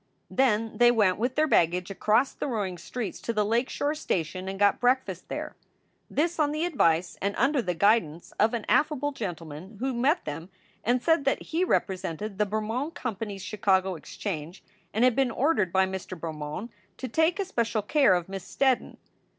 [0.31, 4.49] Then they went, with their baggage, across the roaring streets to the Lake Shore station
[4.49, 5.55] and got breakfast there
[6.09, 10.49] this on the advice and under the guidance of an affable gentleman who met them
[10.83, 15.29] and said that he represented the Bermond Com pany s Chicago Exchange and had been
[15.29, 16.19] ordered by Mr.
[16.19, 18.97] Bermond to take especial care of Miss Steddon.